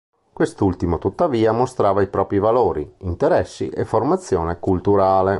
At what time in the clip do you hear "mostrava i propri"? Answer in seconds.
1.51-2.39